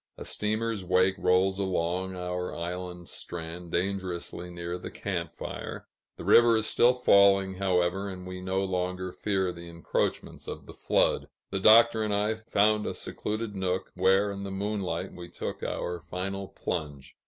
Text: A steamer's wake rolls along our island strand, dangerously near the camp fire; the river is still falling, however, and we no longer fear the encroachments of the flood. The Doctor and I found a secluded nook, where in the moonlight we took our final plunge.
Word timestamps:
A 0.17 0.25
steamer's 0.25 0.83
wake 0.83 1.13
rolls 1.19 1.59
along 1.59 2.15
our 2.15 2.55
island 2.55 3.07
strand, 3.07 3.71
dangerously 3.71 4.49
near 4.49 4.79
the 4.79 4.89
camp 4.89 5.35
fire; 5.35 5.85
the 6.17 6.25
river 6.25 6.57
is 6.57 6.65
still 6.65 6.95
falling, 6.95 7.53
however, 7.53 8.09
and 8.09 8.25
we 8.25 8.41
no 8.41 8.63
longer 8.63 9.11
fear 9.11 9.51
the 9.51 9.69
encroachments 9.69 10.47
of 10.47 10.65
the 10.65 10.73
flood. 10.73 11.29
The 11.51 11.59
Doctor 11.59 12.01
and 12.01 12.15
I 12.15 12.33
found 12.33 12.87
a 12.87 12.95
secluded 12.95 13.53
nook, 13.55 13.91
where 13.93 14.31
in 14.31 14.41
the 14.43 14.49
moonlight 14.49 15.13
we 15.13 15.29
took 15.29 15.61
our 15.61 15.99
final 16.01 16.47
plunge. 16.47 17.15